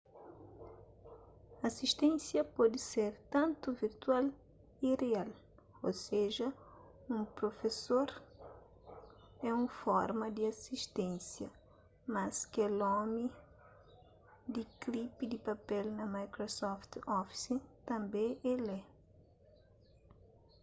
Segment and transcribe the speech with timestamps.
[1.67, 4.25] aisténsia pode ser tantu virtual
[4.87, 5.29] y rial
[5.87, 6.47] ô seja
[7.15, 8.07] un profesor
[9.49, 11.49] é un forma di asisténcia
[12.13, 13.25] mas kel omi
[14.53, 16.91] di klipi di papel na microsoft
[17.21, 17.55] office
[17.89, 18.81] tanbê el é